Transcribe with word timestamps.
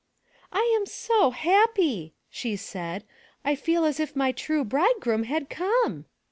*'I 0.51 0.61
am 0.79 0.85
so 0.87 1.29
happy," 1.29 2.15
she 2.31 2.55
said, 2.55 3.03
"I 3.45 3.53
feel 3.53 3.85
as 3.85 3.99
if 3.99 4.15
my 4.15 4.31
true 4.31 4.63
bridegroom 4.63 5.25
had 5.25 5.47
come." 5.47 6.05